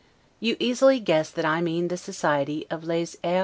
You 0.39 0.57
easily 0.59 0.99
guess 0.99 1.29
that 1.29 1.45
I 1.45 1.61
mean 1.61 1.89
the 1.89 1.95
society 1.95 2.65
of 2.71 2.83
'les 2.83 3.17
R. 3.23 3.39